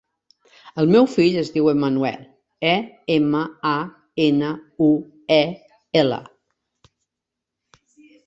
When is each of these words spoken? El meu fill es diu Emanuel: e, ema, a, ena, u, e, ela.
El 0.83 0.87
meu 0.93 1.07
fill 1.15 1.35
es 1.41 1.49
diu 1.57 1.67
Emanuel: 1.73 2.23
e, 2.69 2.71
ema, 3.15 3.41
a, 3.71 3.75
ena, 4.25 4.49
u, 4.87 4.87
e, 5.37 5.41
ela. 6.01 6.19